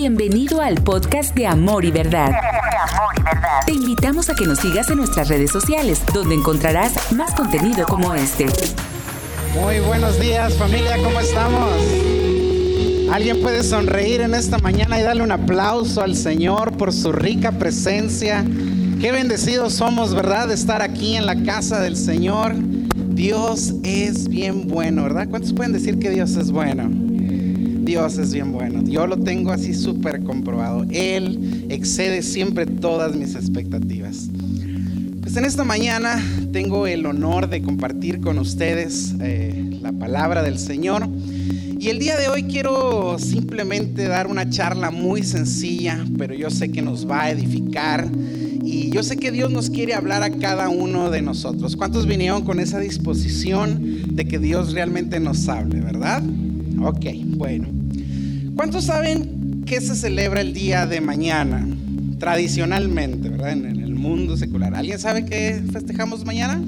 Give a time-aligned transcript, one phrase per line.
[0.00, 2.30] Bienvenido al podcast de Amor y Verdad.
[3.66, 8.14] Te invitamos a que nos sigas en nuestras redes sociales, donde encontrarás más contenido como
[8.14, 8.46] este.
[9.60, 11.82] Muy buenos días familia, ¿cómo estamos?
[13.10, 17.50] ¿Alguien puede sonreír en esta mañana y darle un aplauso al Señor por su rica
[17.50, 18.44] presencia?
[19.00, 20.46] Qué bendecidos somos, ¿verdad?
[20.46, 22.54] De estar aquí en la casa del Señor.
[22.54, 25.26] Dios es bien bueno, ¿verdad?
[25.28, 27.07] ¿Cuántos pueden decir que Dios es bueno?
[27.88, 28.84] Dios es bien bueno.
[28.84, 30.84] Yo lo tengo así súper comprobado.
[30.90, 34.28] Él excede siempre todas mis expectativas.
[35.22, 36.22] Pues en esta mañana
[36.52, 41.08] tengo el honor de compartir con ustedes eh, la palabra del Señor.
[41.80, 46.70] Y el día de hoy quiero simplemente dar una charla muy sencilla, pero yo sé
[46.70, 48.06] que nos va a edificar.
[48.62, 51.74] Y yo sé que Dios nos quiere hablar a cada uno de nosotros.
[51.74, 56.22] ¿Cuántos vinieron con esa disposición de que Dios realmente nos hable, verdad?
[56.82, 57.77] Ok, bueno.
[58.58, 61.64] ¿Cuántos saben qué se celebra el día de mañana?
[62.18, 63.52] Tradicionalmente, ¿verdad?
[63.52, 64.74] En, el mundo secular.
[64.74, 66.60] ¿Alguien sabe qué festejamos mañana?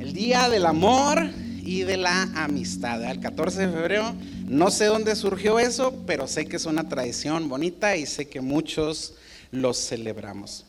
[0.00, 1.28] El día del amor
[1.62, 3.04] y de la amistad.
[3.10, 4.14] El 14 de febrero,
[4.48, 8.40] no sé dónde surgió eso, pero sé que es una tradición bonita y sé que
[8.40, 9.12] muchos
[9.52, 10.64] los celebramos.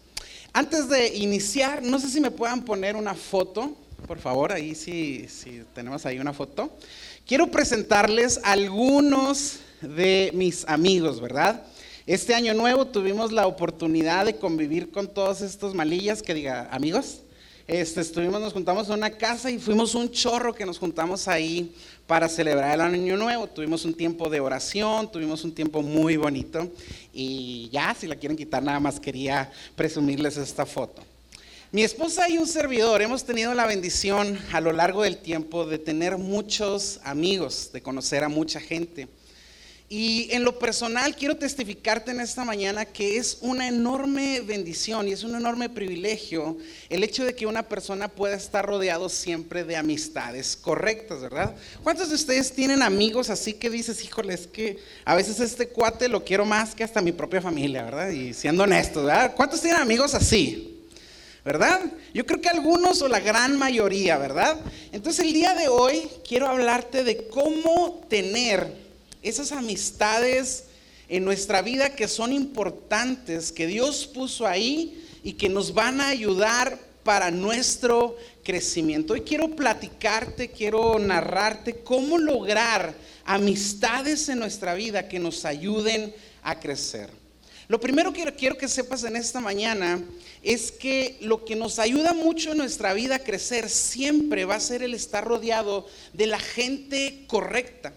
[0.52, 5.26] Antes de iniciar, no sé si me puedan poner una foto, por favor, ahí sí,
[5.30, 6.78] sí tenemos ahí una foto.
[7.26, 11.64] Quiero presentarles algunos de mis amigos, ¿verdad?
[12.06, 17.22] Este año nuevo tuvimos la oportunidad de convivir con todos estos malillas que diga, amigos,
[17.68, 21.74] este, estuvimos, nos juntamos en una casa y fuimos un chorro que nos juntamos ahí
[22.06, 23.48] para celebrar el año nuevo.
[23.48, 26.70] Tuvimos un tiempo de oración, tuvimos un tiempo muy bonito
[27.14, 31.04] y ya, si la quieren quitar, nada más quería presumirles esta foto.
[31.74, 35.80] Mi esposa y un servidor hemos tenido la bendición a lo largo del tiempo de
[35.80, 39.08] tener muchos amigos, de conocer a mucha gente.
[39.88, 45.14] Y en lo personal quiero testificarte en esta mañana que es una enorme bendición y
[45.14, 46.58] es un enorme privilegio
[46.90, 51.56] el hecho de que una persona pueda estar rodeado siempre de amistades correctas, ¿verdad?
[51.84, 56.10] ¿Cuántos de ustedes tienen amigos así que dices, híjole, es que a veces este cuate
[56.10, 58.10] lo quiero más que hasta mi propia familia, ¿verdad?
[58.10, 59.34] Y siendo honesto, ¿verdad?
[59.38, 60.71] ¿Cuántos tienen amigos así?
[61.44, 61.82] ¿Verdad?
[62.14, 64.60] Yo creo que algunos o la gran mayoría, ¿verdad?
[64.92, 68.72] Entonces el día de hoy quiero hablarte de cómo tener
[69.24, 70.66] esas amistades
[71.10, 76.10] en nuestra vida que son importantes, que Dios puso ahí y que nos van a
[76.10, 79.14] ayudar para nuestro crecimiento.
[79.14, 82.94] Hoy quiero platicarte, quiero narrarte cómo lograr
[83.26, 86.14] amistades en nuestra vida que nos ayuden
[86.44, 87.21] a crecer.
[87.72, 90.04] Lo primero que quiero que sepas en esta mañana
[90.44, 94.60] es que lo que nos ayuda mucho en nuestra vida a crecer siempre va a
[94.60, 97.94] ser el estar rodeado de la gente correcta,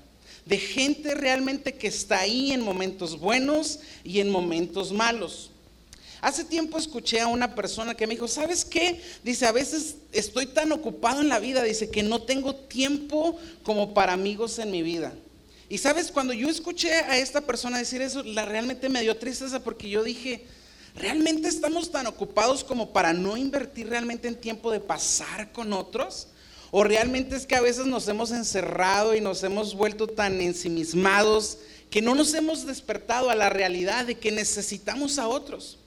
[0.46, 5.50] de gente realmente que está ahí en momentos buenos y en momentos malos.
[6.20, 9.00] Hace tiempo escuché a una persona que me dijo, ¿sabes qué?
[9.24, 13.92] Dice, a veces estoy tan ocupado en la vida, dice, que no tengo tiempo como
[13.92, 15.12] para amigos en mi vida.
[15.68, 19.60] Y sabes, cuando yo escuché a esta persona decir eso, la realmente me dio tristeza
[19.60, 20.46] porque yo dije,
[20.94, 26.28] ¿realmente estamos tan ocupados como para no invertir realmente en tiempo de pasar con otros?
[26.70, 31.58] ¿O realmente es que a veces nos hemos encerrado y nos hemos vuelto tan ensimismados
[31.88, 35.78] que no nos hemos despertado a la realidad de que necesitamos a otros?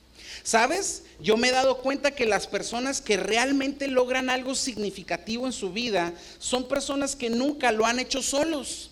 [0.44, 1.04] ¿Sabes?
[1.20, 5.74] Yo me he dado cuenta que las personas que realmente logran algo significativo en su
[5.74, 8.92] vida son personas que nunca lo han hecho solos.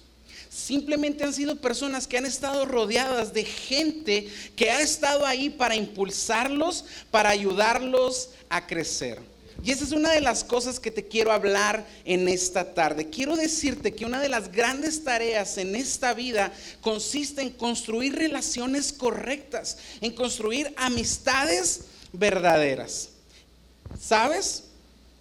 [0.55, 5.75] Simplemente han sido personas que han estado rodeadas de gente que ha estado ahí para
[5.75, 9.19] impulsarlos, para ayudarlos a crecer.
[9.65, 13.09] Y esa es una de las cosas que te quiero hablar en esta tarde.
[13.09, 18.93] Quiero decirte que una de las grandes tareas en esta vida consiste en construir relaciones
[18.93, 21.81] correctas, en construir amistades
[22.13, 23.09] verdaderas.
[23.99, 24.63] ¿Sabes?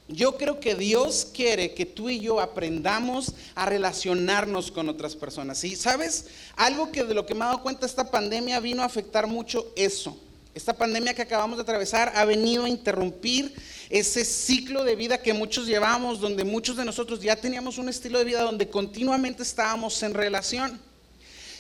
[0.09, 5.65] Yo creo que Dios quiere que tú y yo aprendamos a relacionarnos con otras personas.
[5.65, 6.27] Y sabes,
[6.57, 9.73] algo que de lo que me he dado cuenta esta pandemia vino a afectar mucho
[9.77, 10.19] eso.
[10.55, 13.55] Esta pandemia que acabamos de atravesar ha venido a interrumpir
[13.89, 18.19] ese ciclo de vida que muchos llevamos, donde muchos de nosotros ya teníamos un estilo
[18.19, 20.79] de vida donde continuamente estábamos en relación.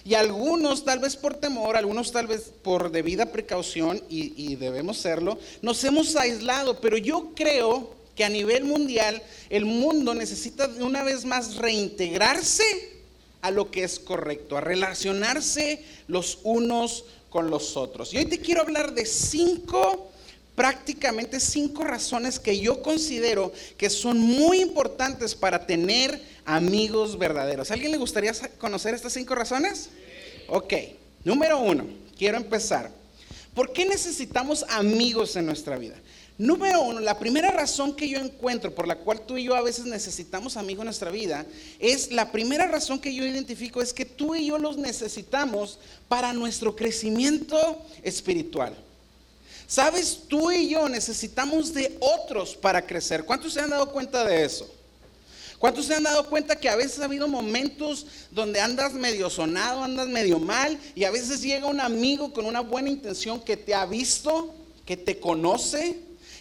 [0.04, 4.98] Y algunos, tal vez por temor, algunos tal vez por debida precaución, y, y debemos
[4.98, 6.78] serlo, nos hemos aislado.
[6.80, 12.64] Pero yo creo que a nivel mundial el mundo necesita una vez más reintegrarse
[13.42, 18.14] a lo que es correcto, a relacionarse los unos con los otros.
[18.14, 20.10] Y hoy te quiero hablar de cinco,
[20.54, 27.70] prácticamente cinco razones que yo considero que son muy importantes para tener amigos verdaderos.
[27.70, 29.90] ¿A alguien le gustaría conocer estas cinco razones?
[30.48, 30.74] Ok,
[31.24, 31.86] Número uno,
[32.18, 32.90] quiero empezar.
[33.54, 35.96] ¿Por qué necesitamos amigos en nuestra vida?
[36.36, 39.62] Número uno, la primera razón que yo encuentro por la cual tú y yo a
[39.62, 41.46] veces necesitamos amigos en nuestra vida
[41.78, 45.78] es la primera razón que yo identifico es que tú y yo los necesitamos
[46.08, 48.74] para nuestro crecimiento espiritual.
[49.68, 53.24] Sabes, tú y yo necesitamos de otros para crecer.
[53.24, 54.68] ¿Cuántos se han dado cuenta de eso?
[55.60, 59.84] ¿Cuántos se han dado cuenta que a veces ha habido momentos donde andas medio sonado,
[59.84, 63.72] andas medio mal y a veces llega un amigo con una buena intención que te
[63.72, 64.52] ha visto,
[64.84, 65.96] que te conoce,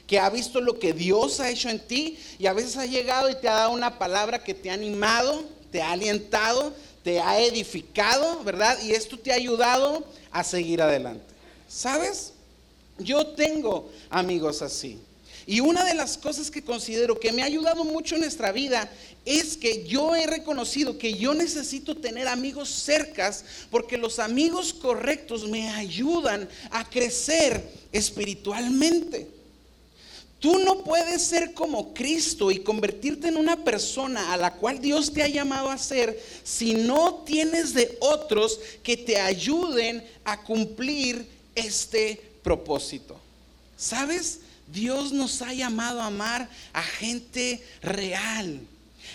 [0.07, 3.29] que ha visto lo que Dios ha hecho en ti y a veces ha llegado
[3.29, 6.73] y te ha dado una palabra que te ha animado, te ha alientado,
[7.03, 8.77] te ha edificado, ¿verdad?
[8.83, 11.25] Y esto te ha ayudado a seguir adelante.
[11.67, 12.33] ¿Sabes?
[12.97, 14.99] Yo tengo amigos así.
[15.45, 18.89] Y una de las cosas que considero que me ha ayudado mucho en nuestra vida
[19.25, 25.47] es que yo he reconocido que yo necesito tener amigos cercas porque los amigos correctos
[25.49, 27.61] me ayudan a crecer
[27.91, 29.42] espiritualmente.
[30.43, 35.13] Tú no puedes ser como Cristo y convertirte en una persona a la cual Dios
[35.13, 41.25] te ha llamado a ser si no tienes de otros que te ayuden a cumplir
[41.55, 43.17] este propósito.
[43.77, 44.41] ¿Sabes?
[44.67, 48.59] Dios nos ha llamado a amar a gente real,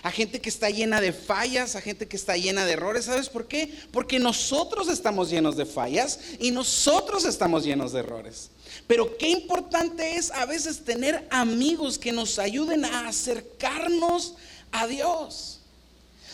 [0.02, 3.06] a gente que está llena de fallas, a gente que está llena de errores.
[3.06, 3.72] ¿Sabes por qué?
[3.90, 8.50] Porque nosotros estamos llenos de fallas y nosotros estamos llenos de errores.
[8.86, 14.34] Pero qué importante es a veces tener amigos que nos ayuden a acercarnos
[14.72, 15.58] a Dios.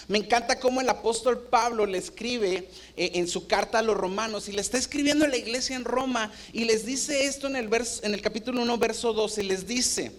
[0.07, 4.49] Me encanta cómo el apóstol Pablo le escribe eh, en su carta a los romanos
[4.49, 7.71] y le está escribiendo a la iglesia en Roma y les dice esto en el,
[8.03, 10.13] en el capítulo 1, verso 12, les dice,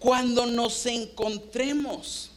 [0.00, 2.29] cuando nos encontremos,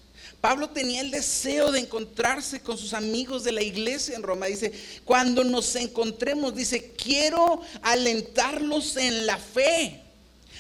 [0.44, 4.48] Pablo tenía el deseo de encontrarse con sus amigos de la iglesia en Roma.
[4.48, 4.74] Dice,
[5.06, 10.02] cuando nos encontremos, dice, quiero alentarlos en la fe.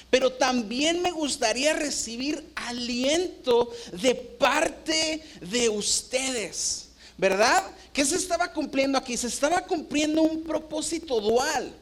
[0.09, 6.88] Pero también me gustaría recibir aliento de parte de ustedes.
[7.18, 7.69] ¿Verdad?
[7.91, 9.18] ¿Qué se estaba cumpliendo aquí?
[9.18, 11.75] Se estaba cumpliendo un propósito dual.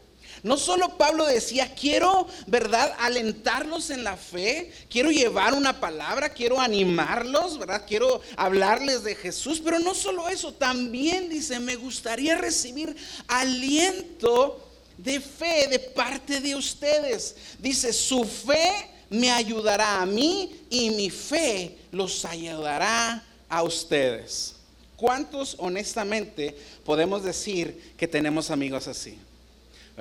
[0.44, 6.60] No solo Pablo decía, quiero, ¿verdad?, alentarlos en la fe, quiero llevar una palabra, quiero
[6.60, 7.84] animarlos, ¿verdad?
[7.88, 12.96] Quiero hablarles de Jesús, pero no solo eso, también dice, me gustaría recibir
[13.28, 14.68] aliento
[14.98, 17.36] de fe de parte de ustedes.
[17.60, 24.56] Dice, su fe me ayudará a mí y mi fe los ayudará a ustedes.
[24.96, 29.18] ¿Cuántos honestamente podemos decir que tenemos amigos así?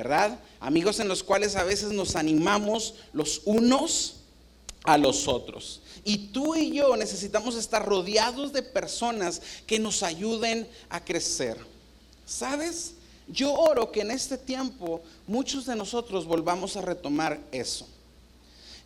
[0.01, 0.41] ¿Verdad?
[0.61, 4.15] Amigos en los cuales a veces nos animamos los unos
[4.85, 5.83] a los otros.
[6.05, 11.59] Y tú y yo necesitamos estar rodeados de personas que nos ayuden a crecer.
[12.25, 12.95] ¿Sabes?
[13.29, 17.87] Yo oro que en este tiempo muchos de nosotros volvamos a retomar eso.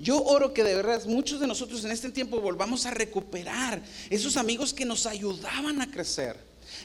[0.01, 4.37] Yo oro que de verdad muchos de nosotros en este tiempo volvamos a recuperar esos
[4.37, 6.37] amigos que nos ayudaban a crecer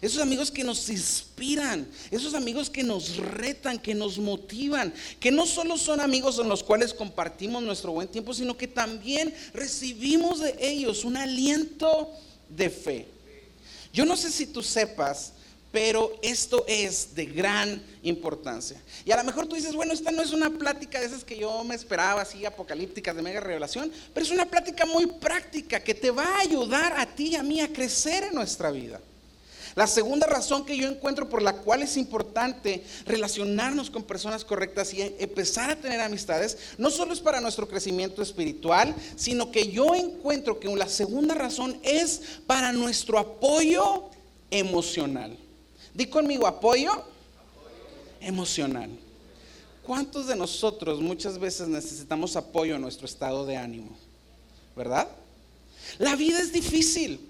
[0.02, 5.46] esos amigos que nos inspiran, esos amigos que nos retan, que nos motivan, que no
[5.46, 10.56] solo son amigos en los cuales compartimos nuestro buen tiempo, sino que también recibimos de
[10.60, 12.10] ellos un aliento
[12.50, 13.08] de fe.
[13.92, 15.34] Yo no sé si tú sepas,
[15.72, 18.82] pero esto es de gran importancia.
[19.06, 21.38] Y a lo mejor tú dices, bueno, esta no es una plática de esas que
[21.38, 25.94] yo me esperaba, así apocalípticas de mega revelación, pero es una plática muy práctica que
[25.94, 29.00] te va a ayudar a ti y a mí a crecer en nuestra vida.
[29.76, 34.94] La segunda razón que yo encuentro por la cual es importante relacionarnos con personas correctas
[34.94, 39.96] y empezar a tener amistades, no solo es para nuestro crecimiento espiritual, sino que yo
[39.96, 44.10] encuentro que la segunda razón es para nuestro apoyo
[44.52, 45.38] emocional.
[45.94, 46.92] Di conmigo, apoyo
[48.22, 48.90] emocional.
[49.86, 53.98] ¿Cuántos de nosotros muchas veces necesitamos apoyo en nuestro estado de ánimo?
[54.76, 55.08] ¿Verdad?
[55.98, 57.29] La vida es difícil.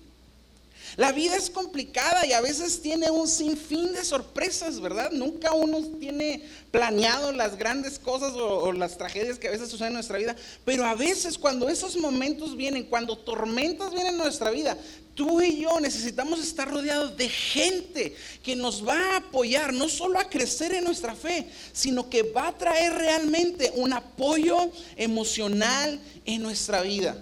[1.00, 5.12] La vida es complicada y a veces tiene un sinfín de sorpresas, ¿verdad?
[5.12, 9.94] Nunca uno tiene planeado las grandes cosas o, las tragedias que a veces suceden en
[9.94, 14.77] nuestra vida, pero a veces cuando esos momentos vienen, cuando tormentas vienen en nuestra vida,
[15.15, 18.13] tú y yo necesitamos estar rodeados de gente
[18.44, 22.50] que nos va a apoyar, no solo a crecer en nuestra fe, sino que va
[22.50, 27.15] a traer realmente un apoyo emocional en nuestra vida.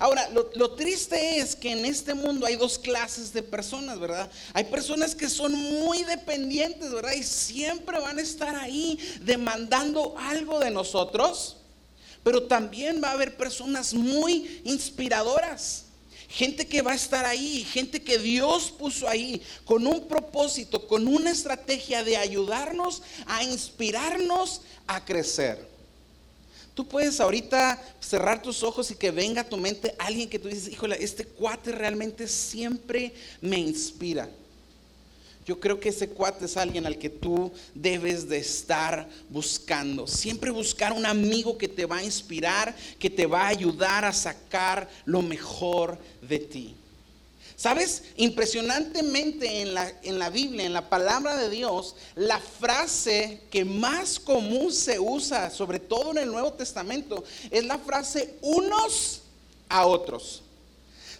[0.00, 4.28] Ahora, lo, triste es que en este mundo hay dos clases de personas, ¿verdad?
[4.52, 7.12] Hay personas que son muy dependientes, ¿verdad?
[7.12, 11.58] Y siempre van a estar ahí demandando algo de nosotros.
[12.24, 15.84] Pero también va a haber personas muy inspiradoras
[16.30, 21.08] Gente que va a estar ahí, gente que Dios puso ahí con un propósito, con
[21.08, 25.68] una estrategia de ayudarnos a inspirarnos a crecer.
[26.80, 30.48] Tú puedes ahorita cerrar tus ojos y que venga a tu mente alguien que tú
[30.48, 34.30] dices, híjole, este cuate realmente siempre me inspira.
[35.44, 40.06] Yo creo que ese cuate es alguien al que tú debes de estar buscando.
[40.06, 44.12] Siempre buscar un amigo que te va a inspirar, que te va a ayudar a
[44.14, 46.74] sacar lo mejor de ti.
[47.60, 48.04] ¿Sabes?
[48.16, 54.18] Impresionantemente en la, en la Biblia, en la palabra de Dios, la frase que más
[54.18, 59.20] común se usa, sobre todo en el Nuevo Testamento, es la frase unos
[59.68, 60.40] a otros.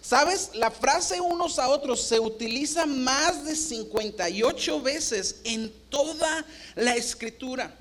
[0.01, 0.49] ¿Sabes?
[0.55, 6.43] La frase unos a otros se utiliza más de 58 veces en toda
[6.73, 7.77] la escritura.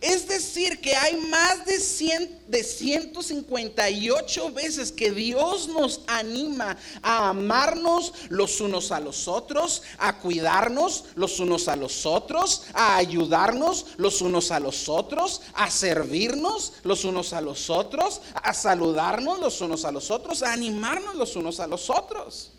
[0.00, 7.28] Es decir, que hay más de, 100, de 158 veces que Dios nos anima a
[7.28, 13.86] amarnos los unos a los otros, a cuidarnos los unos a los otros, a ayudarnos
[13.96, 19.60] los unos a los otros, a servirnos los unos a los otros, a saludarnos los
[19.60, 22.52] unos a los otros, a animarnos los unos a los otros.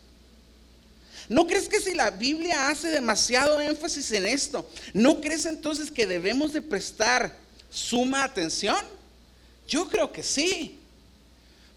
[1.30, 6.06] ¿No crees que si la Biblia hace demasiado énfasis en esto, ¿no crees entonces que
[6.06, 7.36] debemos de prestar
[7.70, 8.78] suma atención?
[9.68, 10.80] Yo creo que sí.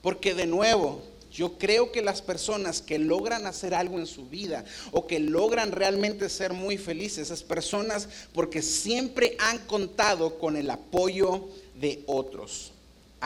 [0.03, 4.65] Porque de nuevo, yo creo que las personas que logran hacer algo en su vida
[4.93, 10.71] o que logran realmente ser muy felices, esas personas porque siempre han contado con el
[10.71, 12.73] apoyo de otros.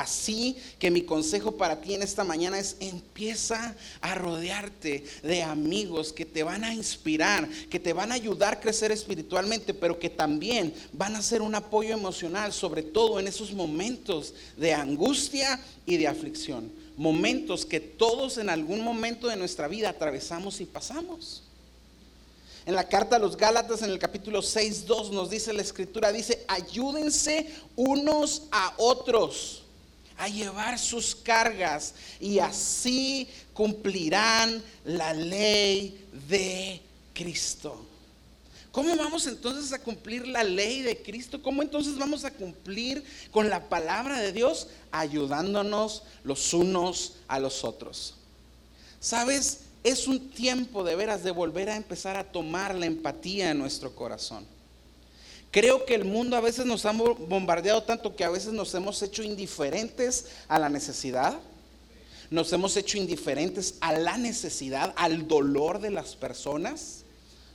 [0.00, 6.14] Así que mi consejo para ti en esta mañana es empieza a rodearte de amigos
[6.14, 10.08] que te van a inspirar, que te van a ayudar a crecer espiritualmente, pero que
[10.08, 15.98] también van a ser un apoyo emocional, sobre todo en esos momentos de angustia y
[15.98, 16.72] de aflicción.
[16.96, 21.42] Momentos que todos en algún momento de nuestra vida atravesamos y pasamos.
[22.64, 26.10] En la carta a los Gálatas, en el capítulo 6, 2, nos dice la escritura,
[26.10, 29.59] dice, ayúdense unos a otros
[30.20, 36.82] a llevar sus cargas y así cumplirán la ley de
[37.14, 37.86] Cristo.
[38.70, 41.42] ¿Cómo vamos entonces a cumplir la ley de Cristo?
[41.42, 44.68] ¿Cómo entonces vamos a cumplir con la palabra de Dios?
[44.92, 48.14] Ayudándonos los unos a los otros.
[49.00, 49.60] ¿Sabes?
[49.82, 53.96] Es un tiempo de veras de volver a empezar a tomar la empatía en nuestro
[53.96, 54.44] corazón.
[55.50, 59.02] Creo que el mundo a veces nos ha bombardeado tanto que a veces nos hemos
[59.02, 61.38] hecho indiferentes a la necesidad,
[62.30, 67.02] nos hemos hecho indiferentes a la necesidad, al dolor de las personas,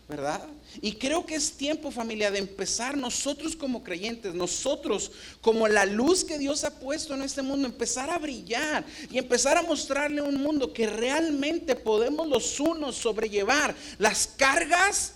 [0.09, 0.45] ¿verdad?
[0.81, 6.25] Y creo que es tiempo familia de empezar nosotros como creyentes, nosotros como la luz
[6.25, 10.35] que Dios ha puesto en este mundo, empezar a brillar y empezar a mostrarle un
[10.35, 15.13] mundo que realmente podemos los unos sobrellevar las cargas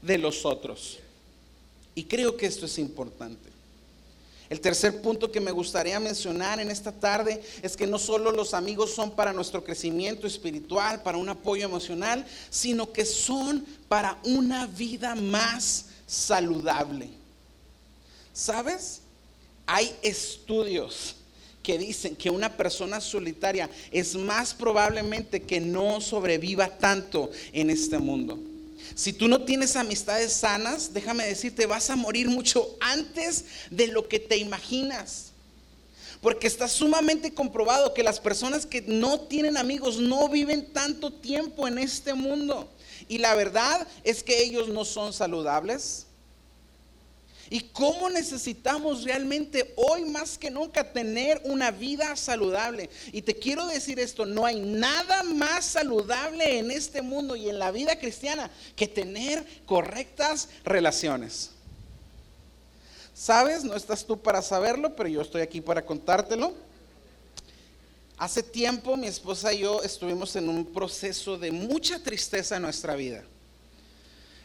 [0.00, 1.00] de los otros.
[1.94, 3.50] Y creo que esto es importante.
[4.50, 8.52] El tercer punto que me gustaría mencionar en esta tarde es que no solo los
[8.52, 14.66] amigos son para nuestro crecimiento espiritual, para un apoyo emocional, sino que son para una
[14.66, 17.10] vida más saludable.
[18.32, 19.02] ¿Sabes?
[19.66, 21.14] Hay estudios
[21.62, 27.98] que dicen que una persona solitaria es más probablemente que no sobreviva tanto en este
[27.98, 28.49] mundo.
[28.94, 34.08] Si tú no tienes amistades sanas, déjame decirte, vas a morir mucho antes de lo
[34.08, 35.26] que te imaginas.
[36.20, 41.66] Porque está sumamente comprobado que las personas que no tienen amigos no viven tanto tiempo
[41.66, 42.68] en este mundo.
[43.08, 46.06] Y la verdad es que ellos no son saludables,
[47.50, 52.88] y cómo necesitamos realmente hoy más que nunca tener una vida saludable.
[53.12, 57.58] Y te quiero decir esto, no hay nada más saludable en este mundo y en
[57.58, 61.50] la vida cristiana que tener correctas relaciones.
[63.12, 63.64] ¿Sabes?
[63.64, 66.54] No estás tú para saberlo, pero yo estoy aquí para contártelo.
[68.16, 72.94] Hace tiempo mi esposa y yo estuvimos en un proceso de mucha tristeza en nuestra
[72.94, 73.24] vida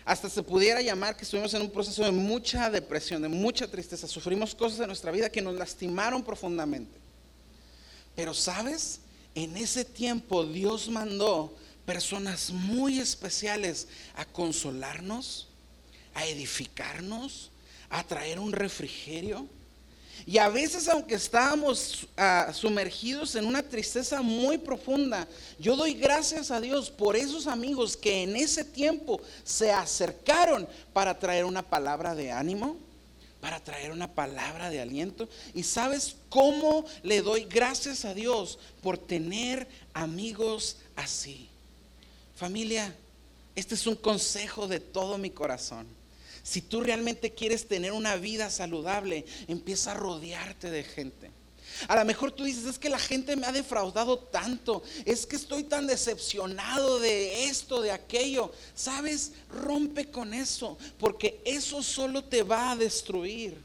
[0.05, 4.07] hasta se pudiera llamar que estuvimos en un proceso de mucha depresión, de mucha tristeza.
[4.07, 6.99] Sufrimos cosas en nuestra vida que nos lastimaron profundamente.
[8.15, 8.99] Pero sabes,
[9.33, 11.57] en ese tiempo Dios mandó
[11.87, 15.47] personas muy especiales a consolarnos,
[16.13, 17.51] a edificarnos,
[17.89, 19.47] a traer un refrigerio.
[20.25, 25.27] Y a veces, aunque estábamos ah, sumergidos en una tristeza muy profunda,
[25.59, 31.17] yo doy gracias a Dios por esos amigos que en ese tiempo se acercaron para
[31.19, 32.77] traer una palabra de ánimo,
[33.39, 35.29] para traer una palabra de aliento.
[35.53, 41.47] Y sabes cómo le doy gracias a Dios por tener amigos así.
[42.35, 42.95] Familia,
[43.55, 45.85] este es un consejo de todo mi corazón.
[46.45, 51.31] Si tú realmente quieres tener una vida saludable, empieza a rodearte de gente.
[51.87, 55.37] A lo mejor tú dices, es que la gente me ha defraudado tanto, es que
[55.37, 58.51] estoy tan decepcionado de esto, de aquello.
[58.75, 59.31] ¿Sabes?
[59.49, 63.57] Rompe con eso, porque eso solo te va a destruir.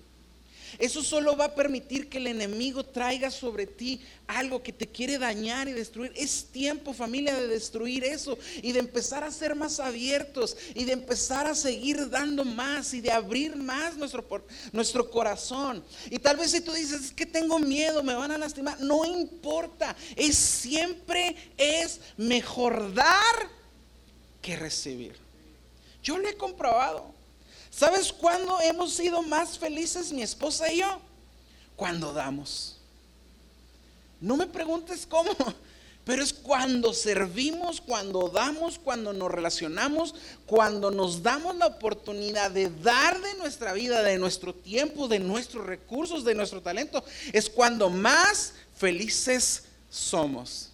[0.79, 5.19] Eso solo va a permitir que el enemigo traiga sobre ti algo que te quiere
[5.19, 6.12] dañar y destruir.
[6.15, 10.93] Es tiempo familia de destruir eso y de empezar a ser más abiertos y de
[10.93, 14.25] empezar a seguir dando más y de abrir más nuestro,
[14.73, 15.85] nuestro corazón.
[16.11, 19.05] Y tal vez si tú dices, es que tengo miedo, me van a lastimar, no
[19.05, 19.97] importa.
[20.17, 23.61] Es siempre es mejor dar
[24.41, 25.17] que recibir.
[26.03, 27.20] Yo lo he comprobado.
[27.71, 31.00] ¿Sabes cuándo hemos sido más felices mi esposa y yo?
[31.77, 32.77] Cuando damos.
[34.21, 35.31] No me preguntes cómo,
[36.05, 40.15] pero es cuando servimos, cuando damos, cuando nos relacionamos,
[40.47, 45.65] cuando nos damos la oportunidad de dar de nuestra vida, de nuestro tiempo, de nuestros
[45.65, 50.71] recursos, de nuestro talento, es cuando más felices somos.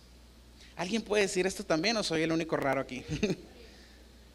[0.77, 3.05] ¿Alguien puede decir esto también o soy el único raro aquí?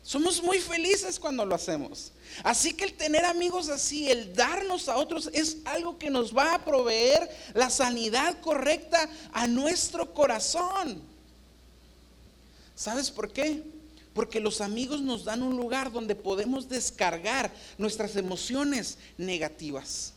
[0.03, 2.11] Somos muy felices cuando lo hacemos.
[2.43, 6.55] Así que el tener amigos así, el darnos a otros, es algo que nos va
[6.55, 11.01] a proveer la sanidad correcta a nuestro corazón.
[12.75, 13.63] ¿Sabes por qué?
[14.13, 20.13] Porque los amigos nos dan un lugar donde podemos descargar nuestras emociones negativas.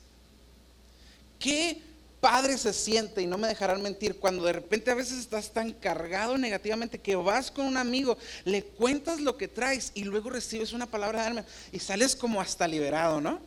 [1.38, 1.82] ¿Qué
[2.24, 5.72] padre se siente, y no me dejarán mentir, cuando de repente a veces estás tan
[5.72, 8.16] cargado negativamente que vas con un amigo,
[8.46, 12.40] le cuentas lo que traes y luego recibes una palabra de alma y sales como
[12.40, 13.40] hasta liberado, ¿no?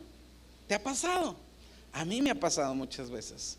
[0.68, 1.34] ¿Te ha pasado?
[1.92, 3.56] A mí me ha pasado muchas veces.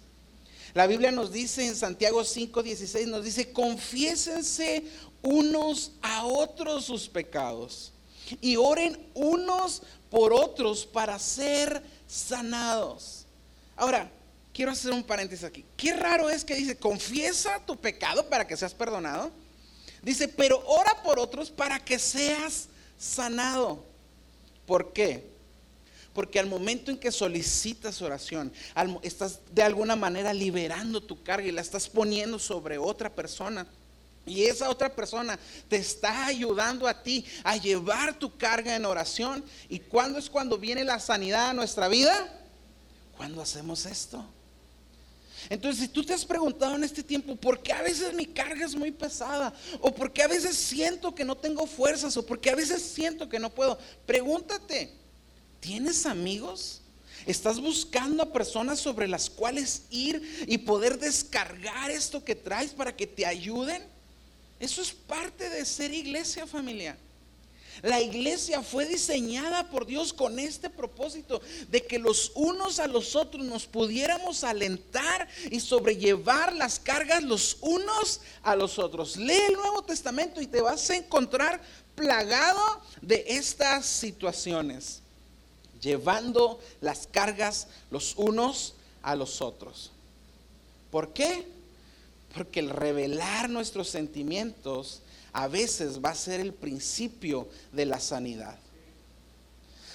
[0.73, 4.85] La Biblia nos dice en Santiago 5:16, nos dice, confiésense
[5.21, 7.91] unos a otros sus pecados
[8.39, 13.25] y oren unos por otros para ser sanados.
[13.75, 14.09] Ahora,
[14.53, 15.66] quiero hacer un paréntesis aquí.
[15.77, 19.31] Qué raro es que dice, confiesa tu pecado para que seas perdonado.
[20.01, 23.85] Dice, pero ora por otros para que seas sanado.
[24.66, 25.29] ¿Por qué?
[26.14, 28.51] Porque al momento en que solicitas oración,
[29.03, 33.68] estás de alguna manera liberando tu carga y la estás poniendo sobre otra persona.
[34.25, 39.44] Y esa otra persona te está ayudando a ti a llevar tu carga en oración.
[39.70, 42.31] ¿Y cuándo es cuando viene la sanidad a nuestra vida?
[43.18, 44.25] Cuando hacemos esto.
[45.49, 48.65] Entonces, si tú te has preguntado en este tiempo, ¿por qué a veces mi carga
[48.65, 49.53] es muy pesada?
[49.79, 52.17] ¿O por qué a veces siento que no tengo fuerzas?
[52.17, 53.77] ¿O por qué a veces siento que no puedo?
[54.05, 54.93] Pregúntate,
[55.59, 56.81] ¿tienes amigos?
[57.25, 62.95] ¿Estás buscando a personas sobre las cuales ir y poder descargar esto que traes para
[62.95, 63.83] que te ayuden?
[64.59, 66.97] Eso es parte de ser iglesia familiar.
[67.81, 73.15] La iglesia fue diseñada por Dios con este propósito de que los unos a los
[73.15, 79.18] otros nos pudiéramos alentar y sobrellevar las cargas los unos a los otros.
[79.18, 81.61] Lee el Nuevo Testamento y te vas a encontrar
[81.96, 85.01] plagado de estas situaciones,
[85.81, 89.92] llevando las cargas los unos a los otros.
[90.92, 91.48] ¿Por qué?
[92.33, 95.01] Porque el revelar nuestros sentimientos
[95.33, 98.57] a veces va a ser el principio de la sanidad.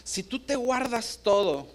[0.05, 1.67] Si tú te guardas todo,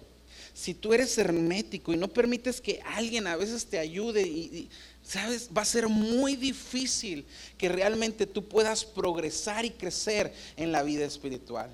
[0.54, 4.68] si tú eres hermético y no permites que alguien a veces te ayude y,
[5.02, 7.24] sabes, va a ser muy difícil
[7.56, 11.70] que realmente tú puedas progresar y crecer en la vida espiritual.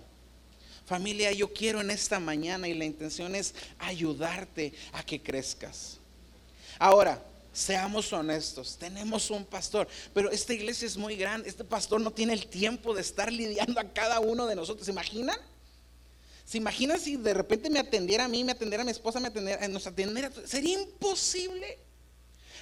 [0.87, 5.99] Familia, yo quiero en esta mañana y la intención es ayudarte a que crezcas.
[6.79, 7.23] Ahora,
[7.57, 12.35] Seamos honestos, tenemos un pastor, pero esta iglesia es muy grande, este pastor no tiene
[12.35, 15.39] el tiempo de estar lidiando a cada uno de nosotros, ¿se imaginan?
[16.45, 19.29] ¿Se imaginan si de repente me atendiera a mí, me atendiera a mi esposa, me
[19.29, 20.31] atendiera, eh, nos atendiera?
[20.45, 21.79] Sería imposible.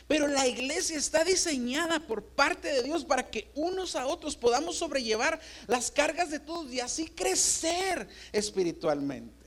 [0.06, 4.76] Pero la iglesia está diseñada por parte de Dios para que unos a otros podamos
[4.76, 9.43] sobrellevar las cargas de todos y así crecer espiritualmente.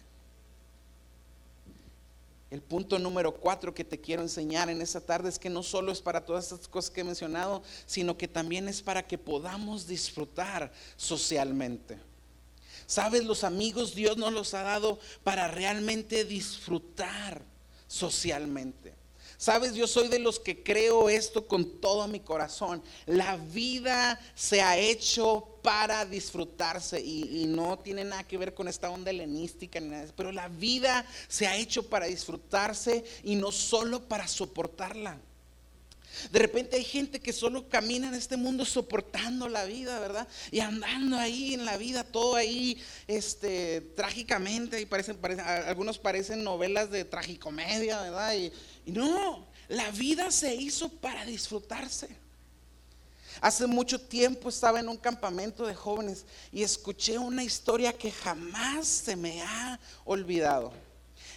[2.49, 5.91] El punto número cuatro que te quiero enseñar en esta tarde es que no solo
[5.91, 9.85] es para todas estas cosas que he mencionado, sino que también es para que podamos
[9.85, 11.99] disfrutar socialmente.
[12.85, 17.41] Sabes, los amigos Dios nos los ha dado para realmente disfrutar
[17.85, 18.93] socialmente.
[19.37, 22.81] Sabes, yo soy de los que creo esto con todo mi corazón.
[23.05, 28.89] La vida se ha hecho para disfrutarse y, no tiene nada que ver con esta
[28.89, 34.07] onda helenística, ni nada, pero la vida se ha hecho para disfrutarse y no solo
[34.07, 35.19] para soportarla.
[36.31, 40.27] De repente hay gente que solo camina en este mundo soportando la vida, ¿verdad?
[40.51, 46.89] Y andando ahí en la vida, todo ahí, este, trágicamente, y parecen, algunos parecen novelas
[46.89, 48.33] de tragicomedia, ¿verdad?
[48.87, 52.07] Y no, la vida se hizo para disfrutarse.
[53.41, 58.87] Hace mucho tiempo estaba en un campamento de jóvenes y escuché una historia que jamás
[58.87, 60.71] se me ha olvidado.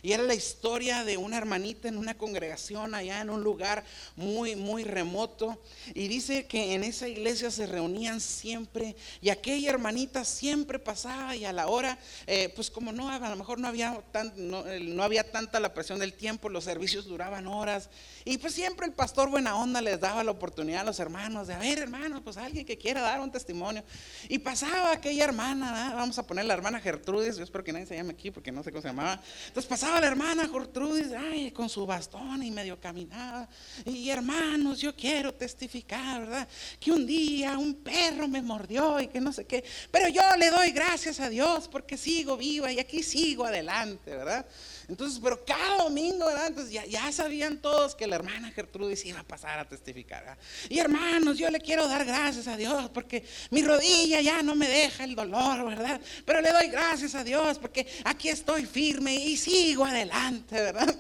[0.02, 3.84] Y era la historia de una hermanita en una congregación allá en un lugar
[4.16, 5.60] muy, muy remoto.
[5.94, 11.44] Y dice que en esa iglesia se reunían siempre y aquella hermanita siempre pasaba y
[11.44, 15.30] a la hora, eh, pues como no, a lo mejor no había, tan, no, había
[15.30, 17.90] tanta la presión del tiempo, los servicios duraban horas.
[18.24, 21.54] Y pues siempre el pastor buena onda les daba la oportunidad a los hermanos de,
[21.54, 23.82] a ver hermanos, pues alguien que quiera dar un testimonio.
[24.28, 27.96] Y pasaba aquella hermana, vamos a poner la hermana Gertrudis, yo espero que nadie se
[27.96, 29.20] llame aquí porque no sé cómo se llamaba.
[29.46, 33.48] Entonces pasaba la hermana Gertrudis, ay, con su bastón y medio caminaba.
[33.86, 36.46] Y hermanos, yo quiero testificar, ¿verdad?
[36.78, 39.64] Que un día un perro me mordió y que no sé qué.
[39.90, 44.46] Pero yo le doy gracias a Dios porque sigo viva y aquí sigo adelante, ¿verdad?
[44.90, 46.48] Entonces, pero cada domingo, ¿verdad?
[46.48, 50.36] Entonces ya, sabían todos que la hermana Gertrudis iba a pasar a testificar.
[50.68, 54.68] Y hermanos, yo le quiero dar gracias a Dios porque mi rodilla ya no me
[54.68, 56.00] deja el dolor, ¿verdad?
[56.26, 60.92] Pero le doy gracias a Dios porque aquí estoy firme y sigo adelante, ¿verdad?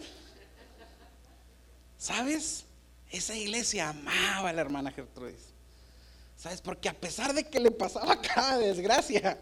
[1.98, 2.64] ¿Sabes?
[3.10, 5.50] Esa iglesia amaba a la hermana Gertrudis.
[6.36, 6.60] ¿Sabes?
[6.60, 9.36] Porque a pesar de que le pasaba cada desgracia,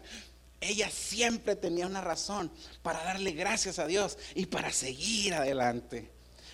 [0.61, 6.11] ella siempre tenía una razón para darle gracias a Dios y para seguir adelante.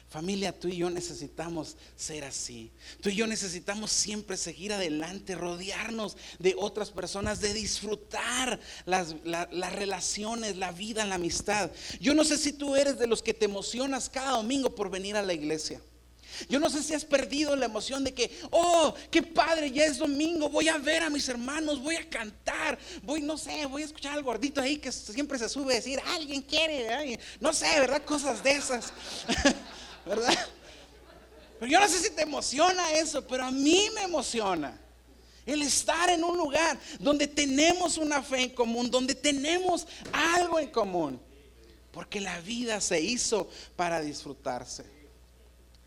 [0.08, 2.72] Familia, tú y yo necesitamos ser así.
[3.02, 9.74] Tú y yo necesitamos siempre seguir adelante, rodearnos de otras personas, de disfrutar las, las,
[9.74, 11.72] relaciones, la vida, la amistad.
[12.00, 15.18] Yo no sé si tú eres de los que te emocionas cada domingo por venir
[15.18, 15.82] a la iglesia.
[16.50, 19.98] Yo no sé si has perdido la emoción de que, oh, qué padre, ya es
[19.98, 23.86] domingo, voy a ver a mis hermanos, voy a cantar, voy, no sé, voy a
[23.86, 28.04] escuchar al gordito ahí que siempre se sube a decir, alguien quiere, no sé, ¿verdad?
[28.04, 28.94] Cosas de esas,
[30.06, 30.38] ¿verdad?
[31.60, 34.80] Pero yo no sé si te emociona eso, pero a mí me emociona.
[35.46, 40.70] El estar en un lugar donde tenemos una fe en común, donde tenemos algo en
[40.70, 41.22] común.
[41.92, 44.95] Porque la vida se hizo para disfrutarse.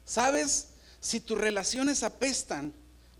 [0.09, 0.68] ¿Sabes?
[1.01, 2.73] Si tus relaciones apestan,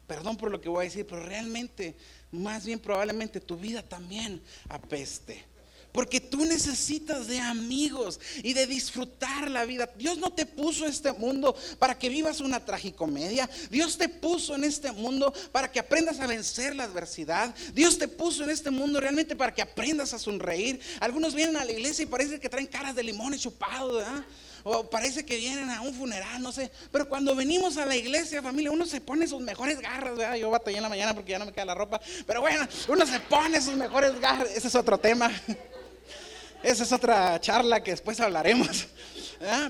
[0.07, 1.95] perdón por lo que voy a decir, pero realmente,
[2.33, 5.45] más bien probablemente tu vida también apeste.
[5.93, 9.91] Porque tú necesitas de amigos y de disfrutar la vida.
[9.99, 13.51] Dios no te puso este mundo para que vivas una tragicomedia.
[13.71, 17.55] Dios te puso en este mundo para que aprendas a vencer la adversidad.
[17.75, 20.81] Dios te puso en este mundo realmente para que aprendas a sonreír.
[21.01, 24.25] Algunos vienen a la iglesia y parece que traen caras de limón y chupado, ¿verdad?
[24.71, 26.71] O parece que vienen a un funeral, no sé.
[26.93, 30.37] Pero cuando venimos a la iglesia, familia, uno se pone sus mejores garras, ¿verdad?
[30.37, 32.01] Yo batallé en la mañana porque ya no me queda la ropa.
[32.27, 34.49] Pero bueno, uno se pone sus mejores garras.
[34.55, 35.31] Ese es otro tema.
[36.63, 38.89] Esa es otra charla que después hablaremos.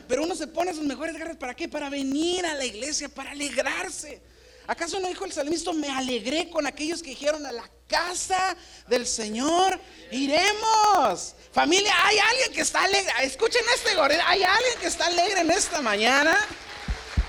[0.08, 1.68] Pero uno se pone sus mejores garras para qué?
[1.68, 4.20] Para venir a la iglesia, para alegrarse.
[4.68, 8.54] ¿Acaso no dijo el salmista, me alegré con aquellos que dijeron a la casa
[8.86, 9.80] del Señor
[10.12, 11.34] iremos?
[11.52, 13.10] Familia, hay alguien que está alegre.
[13.22, 16.36] Escuchen este gorila, hay alguien que está alegre en esta mañana,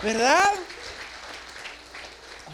[0.03, 0.51] ¿verdad?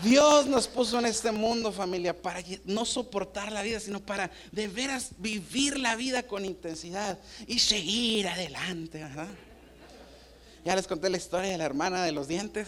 [0.04, 4.68] Dios nos puso en este mundo, familia, para no soportar la vida, sino para de
[4.68, 7.18] veras vivir la vida con intensidad
[7.48, 9.30] y seguir adelante, ¿verdad?
[10.64, 12.68] Ya les conté la historia de la hermana de los dientes.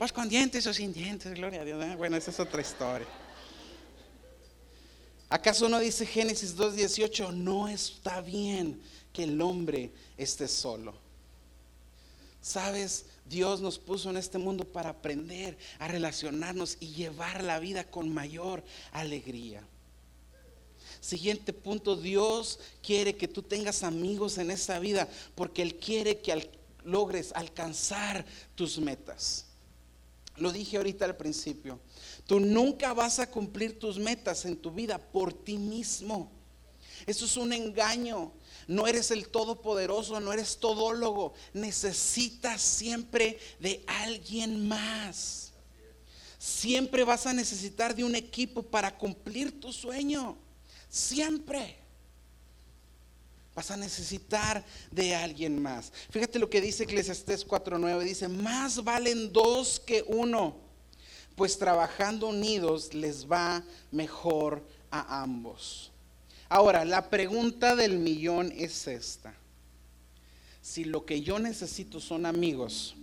[0.00, 1.84] Pues con dientes o sin dientes, gloria a Dios.
[1.84, 1.94] ¿eh?
[1.94, 3.06] Bueno, esa es otra historia.
[5.28, 7.34] ¿Acaso no dice Génesis 2.18?
[7.34, 8.80] No está bien
[9.12, 10.94] que el hombre esté solo.
[12.40, 13.04] ¿Sabes?
[13.26, 18.08] Dios nos puso en este mundo para aprender a relacionarnos y llevar la vida con
[18.08, 19.62] mayor alegría.
[21.02, 26.50] Siguiente punto, Dios quiere que tú tengas amigos en esta vida porque Él quiere que
[26.84, 29.49] logres alcanzar tus metas.
[30.40, 31.78] Lo dije ahorita al principio.
[32.26, 36.32] Tú nunca vas a cumplir tus metas en tu vida por ti mismo.
[37.06, 38.32] Eso es un engaño.
[38.66, 41.34] No eres el todopoderoso, no eres todólogo.
[41.52, 45.52] Necesitas siempre de alguien más.
[46.38, 50.38] Siempre vas a necesitar de un equipo para cumplir tu sueño.
[50.88, 51.79] Siempre
[53.60, 55.92] vas a necesitar de alguien más.
[56.08, 60.56] Fíjate lo que dice Eclesiastés 4:9, dice, "Más valen dos que uno,
[61.36, 65.92] pues trabajando unidos les va mejor a ambos."
[66.48, 69.34] Ahora, la pregunta del millón es esta.
[70.62, 72.96] Si lo que yo necesito son amigos,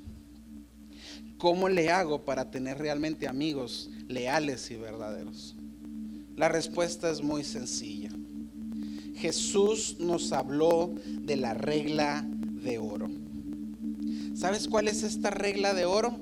[1.38, 5.56] ¿Cómo le hago para tener realmente amigos leales y verdaderos?
[6.36, 8.10] La respuesta es muy sencilla.
[9.17, 12.27] Jesús nos habló de la regla
[12.63, 13.10] de oro.
[14.36, 16.19] ¿Sabes cuál es esta regla de oro?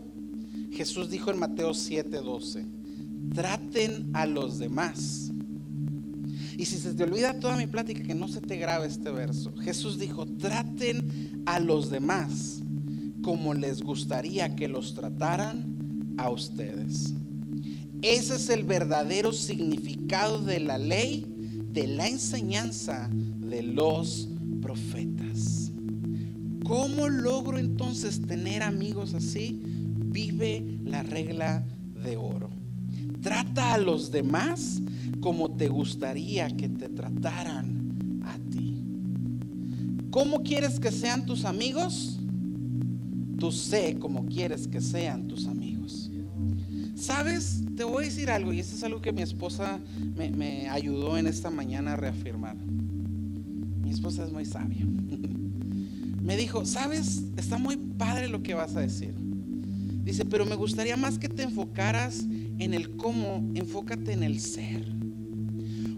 [0.72, 2.66] Jesús dijo en Mateo 7:12,
[3.34, 5.32] traten a los demás.
[6.58, 9.54] Y si se te olvida toda mi plática, que no se te grabe este verso.
[9.58, 12.62] Jesús dijo, traten a los demás
[13.22, 17.14] como les gustaría que los trataran a ustedes.
[18.02, 21.26] Ese es el verdadero significado de la ley,
[21.76, 24.30] de la enseñanza de los
[24.62, 25.74] profetas.
[26.64, 29.62] ¿Cómo logro entonces tener amigos así?
[29.62, 31.66] Vive la regla
[32.02, 32.50] de oro.
[33.22, 34.82] Trata a los demás
[35.20, 38.82] como te gustaría que te trataran a ti.
[40.12, 42.22] ¿Cómo quieres que sean tus amigos?
[43.38, 46.10] Tú sé cómo quieres que sean tus amigos.
[46.96, 47.65] ¿Sabes?
[47.76, 49.80] Te voy a decir algo y esto es algo que mi esposa
[50.16, 52.56] me, me ayudó en esta mañana a reafirmar.
[52.56, 54.86] Mi esposa es muy sabia.
[56.22, 57.24] me dijo, ¿sabes?
[57.38, 59.14] Está muy padre lo que vas a decir.
[60.04, 62.26] Dice, pero me gustaría más que te enfocaras
[62.60, 64.86] en el cómo, enfócate en el ser.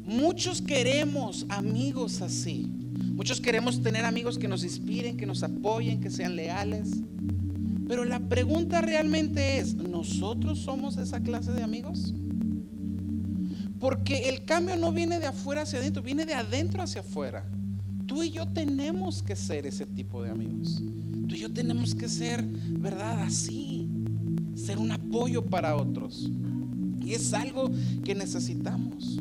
[0.05, 2.71] Muchos queremos amigos así.
[3.13, 6.89] Muchos queremos tener amigos que nos inspiren, que nos apoyen, que sean leales.
[7.87, 12.13] Pero la pregunta realmente es, ¿nosotros somos esa clase de amigos?
[13.79, 17.45] Porque el cambio no viene de afuera hacia adentro, viene de adentro hacia afuera.
[18.05, 20.81] Tú y yo tenemos que ser ese tipo de amigos.
[21.27, 23.21] Tú y yo tenemos que ser, ¿verdad?
[23.21, 23.89] Así.
[24.55, 26.29] Ser un apoyo para otros.
[26.99, 27.69] Y es algo
[28.03, 29.19] que necesitamos.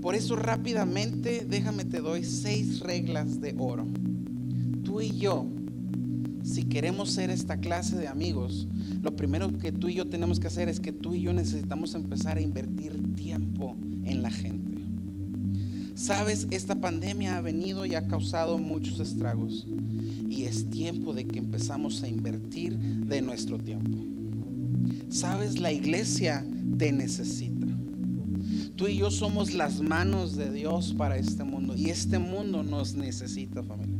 [0.00, 3.86] Por eso rápidamente, déjame te doy seis reglas de oro.
[4.84, 5.46] Tú y yo
[6.42, 8.66] si queremos ser esta clase de amigos,
[9.02, 11.94] lo primero que tú y yo tenemos que hacer es que tú y yo necesitamos
[11.94, 14.72] empezar a invertir tiempo en la gente.
[15.94, 19.66] Sabes, esta pandemia ha venido y ha causado muchos estragos.
[20.28, 23.98] Y es tiempo de que empezamos a invertir de nuestro tiempo.
[25.10, 26.44] Sabes, la iglesia
[26.78, 27.66] te necesita.
[28.74, 31.76] Tú y yo somos las manos de Dios para este mundo.
[31.76, 33.98] Y este mundo nos necesita, familia.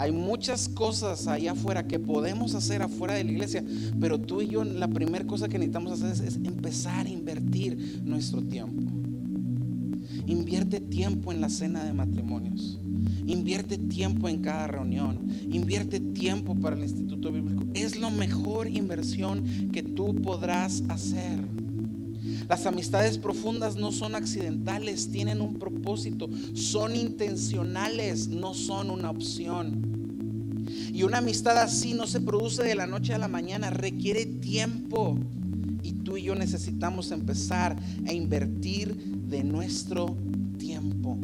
[0.00, 3.62] Hay muchas cosas allá afuera que podemos hacer afuera de la iglesia,
[4.00, 8.42] pero tú y yo la primera cosa que necesitamos hacer es, empezar a invertir nuestro
[8.42, 8.90] tiempo.
[10.26, 12.80] Invierte tiempo en la cena de matrimonios.
[13.26, 15.18] Invierte tiempo en cada reunión.
[15.50, 17.64] Invierte tiempo para el Instituto Bíblico.
[17.74, 21.40] Es la mejor inversión que tú podrás hacer.
[22.50, 30.66] Las amistades profundas no son accidentales, tienen un propósito, son intencionales, no son una opción.
[30.92, 35.16] Y una amistad así no se produce de la noche a la mañana, requiere tiempo.
[35.84, 40.16] Y tú y yo necesitamos empezar a invertir de nuestro
[40.58, 41.18] tiempo.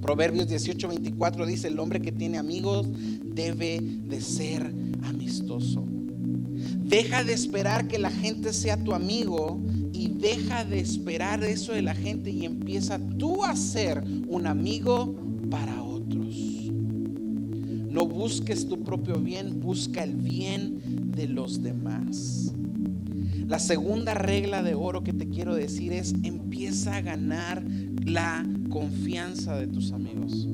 [0.00, 2.86] Proverbios 18, 24 dice, el hombre que tiene amigos
[3.22, 5.84] debe de ser amistoso.
[6.88, 9.60] Deja de esperar que la gente sea tu amigo
[9.92, 15.14] y deja de esperar eso de la gente y empieza tú a ser un amigo
[15.50, 16.34] para otros.
[17.90, 22.54] No busques tu propio bien, busca el bien de los demás.
[23.46, 27.62] La segunda regla de oro que te quiero decir es empieza a ganar
[28.02, 30.48] la confianza de tus amigos.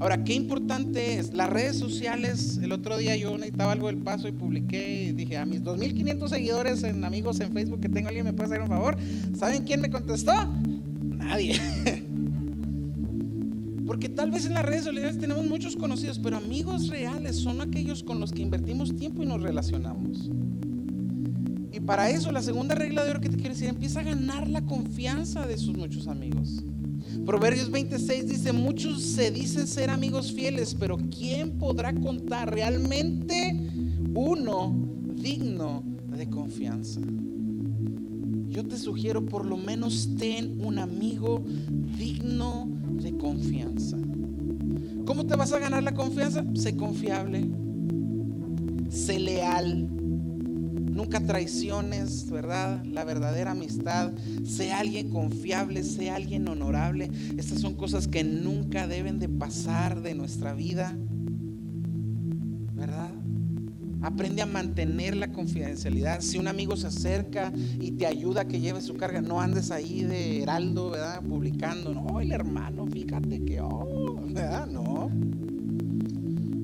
[0.00, 4.28] Ahora, qué importante es, las redes sociales, el otro día yo necesitaba algo del paso
[4.28, 8.24] y publiqué y dije a mis 2.500 seguidores en amigos en Facebook que tengo, alguien
[8.24, 8.96] me puede hacer un favor.
[9.36, 10.32] ¿Saben quién me contestó?
[11.02, 11.60] Nadie.
[13.86, 18.02] Porque tal vez en las redes sociales tenemos muchos conocidos, pero amigos reales son aquellos
[18.02, 20.30] con los que invertimos tiempo y nos relacionamos.
[21.86, 24.62] Para eso la segunda regla de oro que te quiero decir, empieza a ganar la
[24.62, 26.64] confianza de sus muchos amigos.
[27.26, 33.54] Proverbios 26 dice, muchos se dicen ser amigos fieles, pero ¿quién podrá contar realmente
[34.14, 34.74] uno
[35.14, 35.82] digno
[36.16, 37.00] de confianza?
[38.48, 41.44] Yo te sugiero por lo menos ten un amigo
[41.98, 42.68] digno
[43.02, 43.98] de confianza.
[45.04, 46.44] ¿Cómo te vas a ganar la confianza?
[46.54, 47.46] Sé confiable,
[48.88, 49.93] sé leal,
[50.94, 52.84] Nunca traiciones, ¿verdad?
[52.84, 54.12] La verdadera amistad.
[54.44, 57.10] Sea alguien confiable, sea alguien honorable.
[57.36, 60.96] Estas son cosas que nunca deben de pasar de nuestra vida.
[62.74, 63.10] ¿Verdad?
[64.02, 66.20] Aprende a mantener la confidencialidad.
[66.20, 69.72] Si un amigo se acerca y te ayuda a que lleve su carga, no andes
[69.72, 71.22] ahí de heraldo, ¿verdad?
[71.22, 74.66] Publicando, no, el hermano, fíjate que, oh, ¿verdad?
[74.66, 75.10] No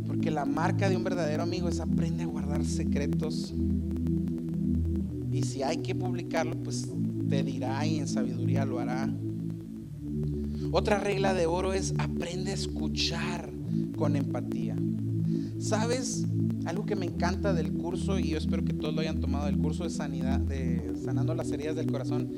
[0.06, 3.54] Porque la marca de un verdadero amigo es aprende a guardar secretos.
[5.30, 6.88] Y si hay que publicarlo, pues
[7.28, 9.12] te dirá y en sabiduría lo hará.
[10.72, 13.50] Otra regla de oro es aprende a escuchar
[13.96, 14.76] con empatía.
[15.58, 16.26] ¿Sabes?
[16.64, 19.58] Algo que me encanta del curso, y yo espero que todos lo hayan tomado, del
[19.58, 22.30] curso de sanidad, de sanando las heridas del corazón,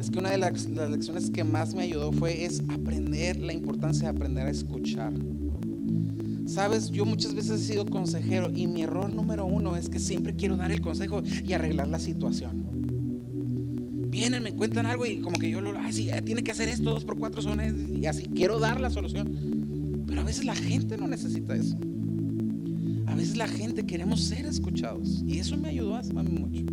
[0.00, 3.52] es que una de las, las lecciones que más me ayudó fue es aprender la
[3.52, 5.12] importancia de aprender a escuchar.
[6.46, 10.34] Sabes, yo muchas veces he sido consejero y mi error número uno es que siempre
[10.36, 12.64] quiero dar el consejo y arreglar la situación.
[14.08, 16.90] Vienen, me cuentan algo y como que yo lo, ah, sí, tiene que hacer esto,
[16.90, 17.60] dos por cuatro son
[18.00, 20.04] y así, quiero dar la solución.
[20.06, 21.76] Pero a veces la gente no necesita eso.
[23.06, 26.64] A veces la gente queremos ser escuchados y eso me ayudó a mí mucho.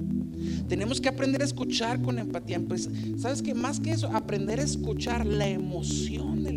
[0.67, 2.59] Tenemos que aprender a escuchar con empatía.
[2.59, 6.52] Pues, ¿Sabes que Más que eso, aprender a escuchar la emoción de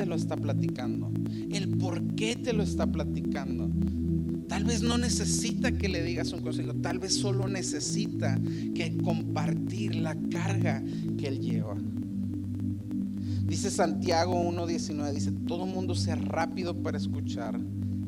[0.00, 1.12] te lo está platicando.
[1.52, 3.70] El por qué te lo está platicando.
[4.48, 6.72] Tal vez no necesita que le digas un consejo.
[6.72, 8.40] Tal vez solo necesita
[8.74, 10.82] que compartir la carga
[11.18, 11.76] que él lleva.
[13.46, 17.60] Dice Santiago 1.19, dice, todo mundo sea rápido para escuchar,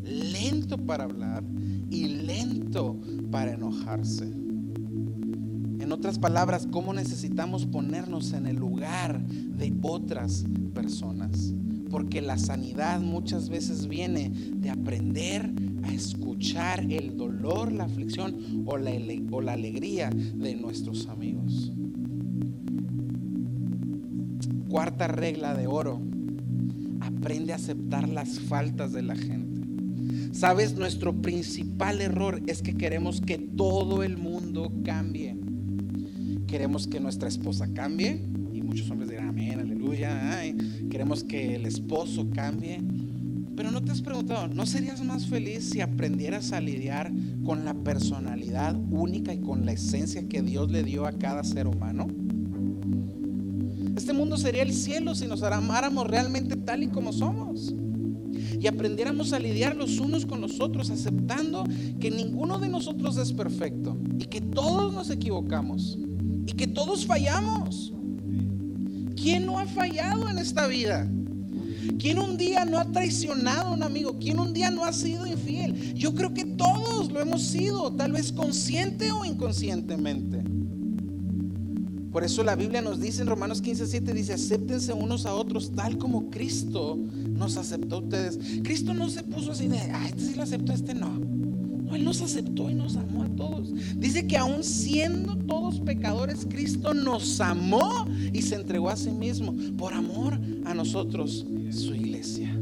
[0.03, 1.45] lento para hablar
[1.91, 2.99] y lento
[3.31, 4.25] para enojarse.
[4.25, 11.53] En otras palabras, ¿cómo necesitamos ponernos en el lugar de otras personas?
[11.93, 15.53] Porque la sanidad muchas veces viene de aprender
[15.85, 18.93] a escuchar el dolor, la aflicción o la,
[19.31, 21.71] o la alegría de nuestros amigos.
[24.69, 26.01] Cuarta regla de oro,
[27.01, 29.61] aprende a aceptar las faltas de la gente.
[30.33, 35.37] Sabes, nuestro principal error es que queremos que todo el mundo cambie.
[36.47, 40.43] Queremos que nuestra esposa cambie, y muchos hombres dirán, amén, aleluya.
[40.93, 42.83] Queremos que el esposo cambie.
[43.57, 47.11] Pero no te has preguntado, ¿no serías más feliz si aprendieras a lidiar
[47.45, 51.67] con la personalidad única y con la esencia que Dios le dio a cada ser
[51.67, 52.09] humano?
[53.97, 57.75] Este mundo sería el cielo si nos amáramos realmente tal y como somos
[58.61, 61.65] y aprendiéramos a lidiar los unos con los otros, aceptando
[62.01, 65.99] que ninguno de nosotros es perfecto y que todos nos equivocamos
[66.47, 67.92] y que todos fallamos.
[69.23, 71.09] ¿Quién no ha fallado en esta vida?
[71.97, 74.19] ¿Quién un día no ha traicionado a un amigo?
[74.19, 75.95] ¿Quién un día no ha sido infiel?
[75.95, 80.43] Yo creo que todos lo hemos sido, tal vez consciente o inconscientemente.
[82.11, 85.71] Por eso la Biblia nos dice en Romanos 15, 7, dice, acéptense unos a otros
[85.73, 88.39] tal como Cristo nos aceptó a ustedes.
[88.65, 91.42] Cristo no se puso así de, ah, este sí lo aceptó, este no.
[91.95, 93.73] Él nos aceptó y nos amó a todos.
[93.99, 99.55] Dice que aún siendo todos pecadores, Cristo nos amó y se entregó a sí mismo
[99.77, 102.57] por amor a nosotros, su iglesia.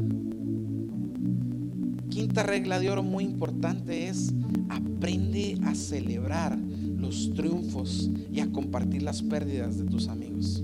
[2.09, 4.33] Quinta regla de oro muy importante es
[4.69, 6.57] aprende a celebrar
[6.97, 10.63] los triunfos y a compartir las pérdidas de tus amigos.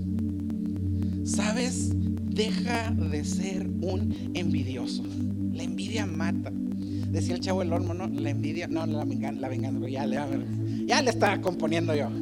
[1.24, 1.92] ¿Sabes?
[2.30, 5.02] Deja de ser un envidioso.
[5.52, 6.52] La envidia mata.
[7.18, 8.06] Decía el chavo el horno, ¿no?
[8.06, 10.06] La envidia, no, la venganza, la venganza ya,
[10.86, 12.08] ya le estaba componiendo yo.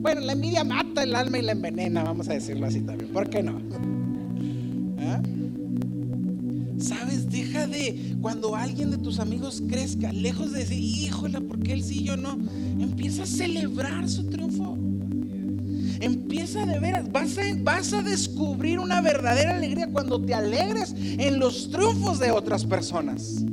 [0.00, 3.10] Bueno, la envidia mata el alma y la envenena, vamos a decirlo así también.
[3.10, 3.60] ¿Por qué no?
[5.00, 5.20] ¿Ah?
[6.78, 7.28] ¿Sabes?
[7.28, 11.82] Deja de, cuando alguien de tus amigos crezca, lejos de decir, híjola, ¿por qué él
[11.82, 12.38] sí y yo no?
[12.78, 14.37] Empieza a celebrar su triunfo.
[16.00, 21.38] Empieza de veras, vas a, vas a descubrir una verdadera alegría cuando te alegres en
[21.38, 23.44] los triunfos de otras personas.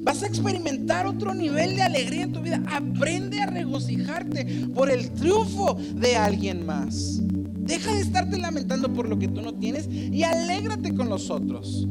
[0.00, 2.62] Vas a experimentar otro nivel de alegría en tu vida.
[2.70, 7.20] Aprende a regocijarte por el triunfo de alguien más.
[7.22, 11.88] Deja de estarte lamentando por lo que tú no tienes y alégrate con los otros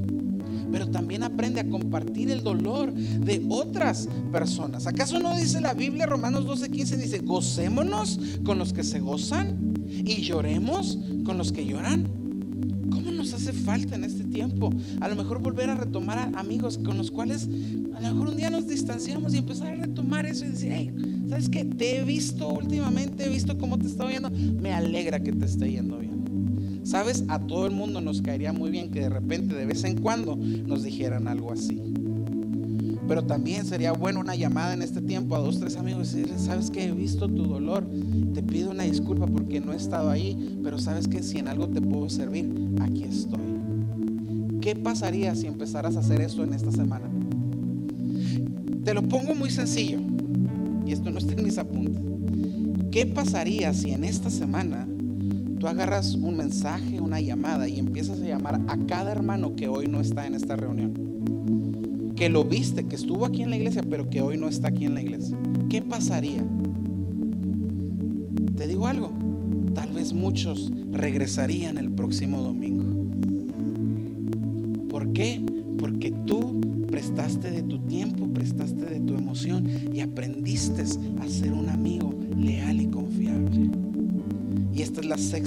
[0.74, 4.88] pero también aprende a compartir el dolor de otras personas.
[4.88, 10.24] ¿Acaso no dice la Biblia, Romanos 12:15, dice, gocémonos con los que se gozan y
[10.24, 12.10] lloremos con los que lloran?
[12.90, 14.72] ¿Cómo nos hace falta en este tiempo?
[15.00, 17.48] A lo mejor volver a retomar a amigos con los cuales
[17.96, 20.92] a lo mejor un día nos distanciamos y empezar a retomar eso y decir, hey,
[21.30, 21.66] ¿sabes qué?
[21.66, 25.72] Te he visto últimamente, he visto cómo te está yendo, me alegra que te esté
[25.72, 26.13] yendo bien.
[26.84, 30.02] Sabes, a todo el mundo nos caería muy bien que de repente, de vez en
[30.02, 31.82] cuando, nos dijeran algo así.
[33.08, 36.42] Pero también sería bueno una llamada en este tiempo a dos, tres amigos y decirles,
[36.42, 37.86] sabes que he visto tu dolor,
[38.34, 41.68] te pido una disculpa porque no he estado ahí, pero sabes que si en algo
[41.68, 42.50] te puedo servir,
[42.82, 43.40] aquí estoy.
[44.62, 47.10] ¿Qué pasaría si empezaras a hacer eso en esta semana?
[48.84, 50.00] Te lo pongo muy sencillo,
[50.86, 52.02] y esto no está en mis apuntes.
[52.92, 54.88] ¿Qué pasaría si en esta semana
[55.64, 59.88] tú agarras un mensaje, una llamada y empiezas a llamar a cada hermano que hoy
[59.88, 62.12] no está en esta reunión.
[62.18, 64.84] Que lo viste, que estuvo aquí en la iglesia, pero que hoy no está aquí
[64.84, 65.38] en la iglesia.
[65.70, 66.44] ¿Qué pasaría?
[68.58, 69.14] Te digo algo,
[69.74, 72.84] tal vez muchos regresarían el próximo domingo.
[74.90, 75.46] ¿Por qué?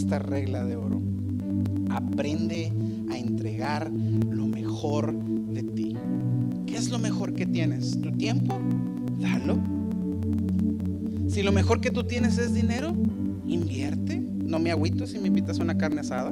[0.06, 1.02] Es la sexta regla de oro.
[1.90, 2.72] Aprende
[3.10, 3.90] a entregar
[4.30, 5.12] lo mejor
[5.52, 5.96] de ti.
[6.66, 8.00] ¿Qué es lo mejor que tienes?
[8.00, 8.58] ¿Tu tiempo?
[9.20, 9.58] Dalo.
[11.28, 12.94] Si lo mejor que tú tienes es dinero,
[13.46, 14.20] invierte.
[14.20, 16.30] No me agüito si me invitas una carne asada.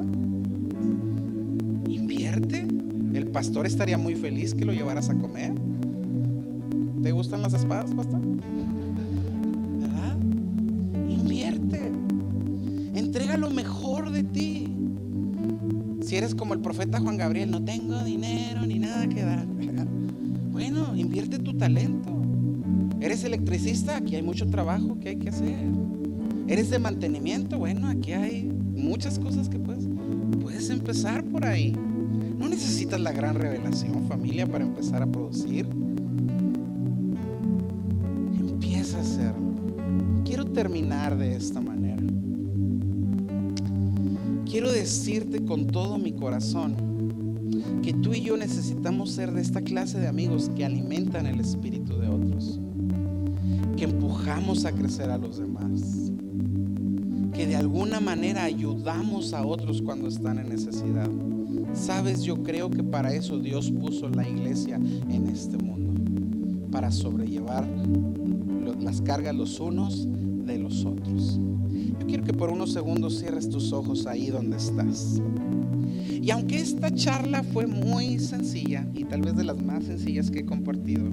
[1.87, 2.65] Invierte.
[3.13, 5.53] El pastor estaría muy feliz que lo llevaras a comer.
[7.01, 8.21] ¿Te gustan las espadas, pastor?
[16.15, 19.45] Eres como el profeta Juan Gabriel, no tengo dinero ni nada que dar.
[20.49, 22.09] Bueno, invierte tu talento.
[23.01, 23.97] ¿Eres electricista?
[23.97, 25.53] Aquí hay mucho trabajo que hay que hacer.
[26.47, 27.59] ¿Eres de mantenimiento?
[27.59, 29.89] Bueno, aquí hay muchas cosas que puedes.
[30.41, 31.73] Puedes empezar por ahí.
[32.39, 35.67] No necesitas la gran revelación, familia, para empezar a producir.
[38.39, 39.53] Empieza a hacerlo.
[40.23, 42.14] Quiero terminar de esta manera.
[44.85, 46.75] Decirte con todo mi corazón
[47.81, 51.97] que tú y yo necesitamos ser de esta clase de amigos que alimentan el espíritu
[51.97, 52.59] de otros,
[53.77, 56.11] que empujamos a crecer a los demás,
[57.33, 61.09] que de alguna manera ayudamos a otros cuando están en necesidad.
[61.73, 67.67] Sabes, yo creo que para eso Dios puso la iglesia en este mundo, para sobrellevar
[68.79, 70.07] las cargas los unos
[70.45, 71.39] de los otros.
[71.99, 75.21] Yo quiero que por unos segundos cierres tus ojos ahí donde estás.
[76.09, 80.39] Y aunque esta charla fue muy sencilla y tal vez de las más sencillas que
[80.39, 81.11] he compartido,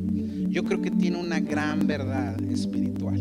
[0.48, 3.20] yo creo que tiene una gran verdad espiritual.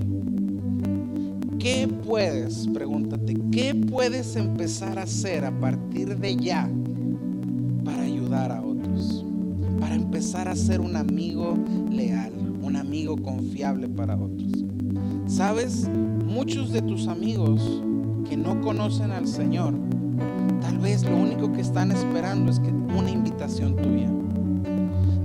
[1.59, 6.69] ¿Qué puedes, pregúntate, qué puedes empezar a hacer a partir de ya
[7.85, 9.23] para ayudar a otros?
[9.79, 11.57] Para empezar a ser un amigo
[11.91, 14.50] leal, un amigo confiable para otros.
[15.31, 15.87] ¿Sabes?
[16.27, 17.81] Muchos de tus amigos
[18.27, 19.73] que no conocen al Señor,
[20.59, 24.11] tal vez lo único que están esperando es que una invitación tuya.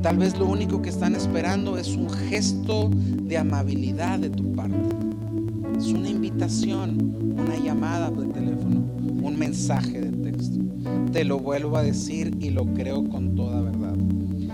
[0.03, 4.79] Tal vez lo único que están esperando es un gesto de amabilidad de tu parte.
[5.77, 8.85] Es una invitación, una llamada de teléfono,
[9.23, 10.61] un mensaje de texto.
[11.11, 13.97] Te lo vuelvo a decir y lo creo con toda verdad.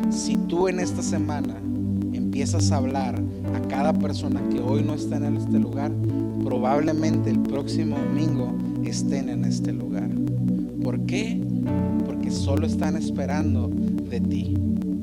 [0.08, 1.61] Si tú en esta semana
[2.32, 3.22] empiezas a hablar
[3.54, 5.92] a cada persona que hoy no está en este lugar,
[6.42, 8.56] probablemente el próximo domingo
[8.86, 10.08] estén en este lugar.
[10.82, 11.38] ¿Por qué?
[12.06, 14.54] Porque solo están esperando de ti.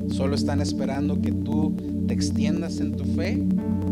[0.08, 1.76] Solo están esperando que tú
[2.08, 3.40] te extiendas en tu fe,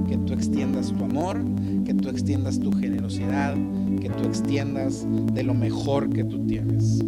[0.08, 1.40] que tú extiendas tu amor,
[1.84, 3.54] que tú extiendas tu generosidad,
[4.00, 7.04] que tú extiendas de lo mejor que tú tienes.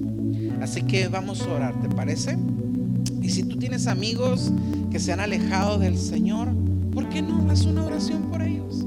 [0.63, 2.39] Así que vamos a orar, ¿te parece?
[3.21, 4.53] Y si tú tienes amigos
[4.91, 6.49] que se han alejado del Señor,
[6.93, 8.85] ¿por qué no haz una oración por ellos?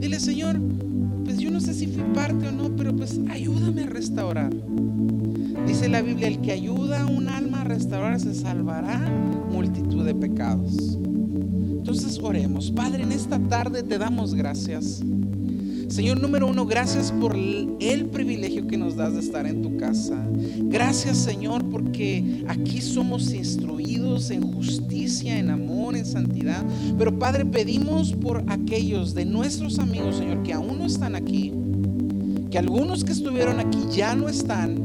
[0.00, 0.58] Dile, Señor,
[1.24, 4.50] pues yo no sé si fui parte o no, pero pues ayúdame a restaurar.
[5.66, 8.98] Dice la Biblia, el que ayuda a un alma a restaurar se salvará
[9.50, 10.98] multitud de pecados.
[11.70, 12.70] Entonces oremos.
[12.70, 15.02] Padre, en esta tarde te damos gracias.
[15.88, 20.22] Señor, número uno, gracias por el privilegio que nos das de estar en tu casa.
[20.64, 26.62] Gracias, Señor, porque aquí somos instruidos en justicia, en amor, en santidad.
[26.98, 31.54] Pero, Padre, pedimos por aquellos de nuestros amigos, Señor, que aún no están aquí,
[32.50, 34.84] que algunos que estuvieron aquí ya no están.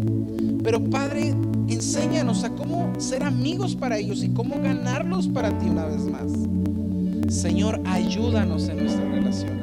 [0.63, 1.35] Pero, Padre,
[1.67, 6.31] enséñanos a cómo ser amigos para ellos y cómo ganarlos para ti una vez más.
[7.27, 9.62] Señor, ayúdanos en nuestras relaciones.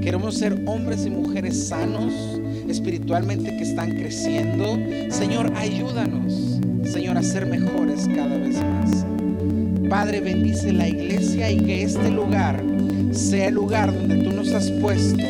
[0.00, 2.12] Queremos ser hombres y mujeres sanos,
[2.68, 4.78] espiritualmente que están creciendo.
[5.10, 9.04] Señor, ayúdanos, Señor, a ser mejores cada vez más.
[9.90, 12.64] Padre, bendice la iglesia y que este lugar
[13.12, 15.22] sea el lugar donde tú nos has puesto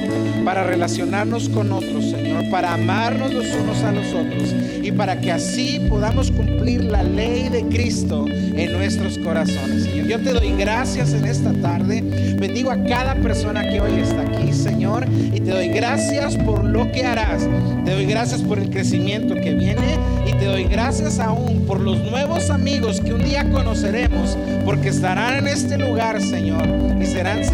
[0.44, 5.30] para relacionarnos con otros, Señor, para amarnos los unos a los otros y para que
[5.32, 10.06] así podamos cumplir la ley de Cristo en nuestros corazones, Señor.
[10.06, 12.02] Yo te doy gracias en esta tarde.
[12.38, 16.90] Bendigo a cada persona que hoy está aquí, Señor, y te doy gracias por lo
[16.90, 17.48] que harás.
[17.84, 21.98] Te doy gracias por el crecimiento que viene y te doy gracias aún por los
[22.10, 26.66] nuevos amigos que un día conoceremos, porque estarán en este lugar, Señor,
[27.00, 27.44] y serán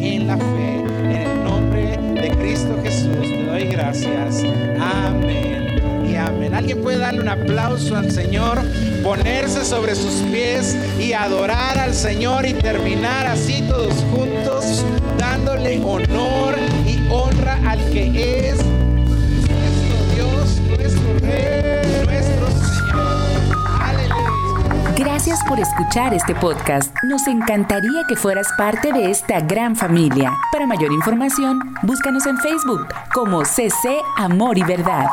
[0.00, 4.42] en la fe, en el nombre de Cristo Jesús te doy gracias.
[4.80, 6.54] Amén y amén.
[6.54, 8.60] ¿Alguien puede darle un aplauso al Señor?
[9.02, 14.84] Ponerse sobre sus pies y adorar al Señor y terminar así todos juntos,
[15.18, 16.56] dándole honor
[16.86, 23.56] y honra al que es nuestro Dios, nuestro Rey, nuestro Señor.
[23.82, 24.94] Aleluya.
[24.96, 26.91] Gracias por escuchar este podcast.
[27.12, 30.32] Nos encantaría que fueras parte de esta gran familia.
[30.50, 35.08] Para mayor información, búscanos en Facebook como CC Amor y Verdad.